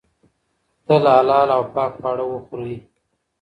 [0.85, 2.75] تل حلال او پاک خواړه وخورئ.